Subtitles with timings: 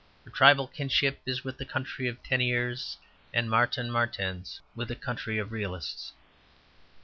[0.25, 2.97] Her tribal kinship is with the country of Teniers
[3.35, 6.11] and Maarten Maartens that is, with a country of realists.